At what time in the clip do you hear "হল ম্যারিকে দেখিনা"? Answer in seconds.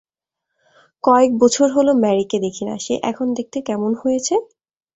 1.75-2.73